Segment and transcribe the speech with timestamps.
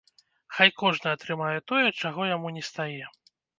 [0.59, 3.03] Хай кожны атрымае тое, чаго яму нестае.